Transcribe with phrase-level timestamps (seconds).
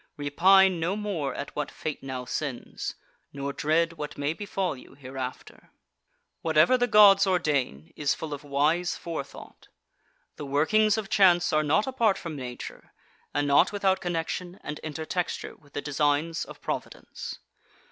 [0.17, 2.95] Repine no more at what fate now sends,
[3.31, 5.69] nor dread what may befall you hereafter.
[5.69, 5.69] 3.
[6.41, 9.67] Whatever the Gods ordain is full of wise forethought.
[10.37, 12.93] The workings of chance are not apart from nature,
[13.31, 17.37] and not without connexion and intertexture with the designs of Providence.